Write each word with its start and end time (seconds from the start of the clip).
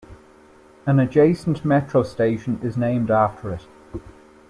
An 0.87 0.99
adjacent 0.99 1.63
metro 1.63 2.01
station 2.01 2.59
is 2.63 2.75
named 2.75 3.11
after 3.11 3.51
it. 3.53 3.67